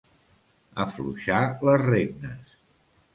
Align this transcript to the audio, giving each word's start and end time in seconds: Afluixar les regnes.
Afluixar 0.85 1.41
les 1.69 1.83
regnes. 1.83 2.57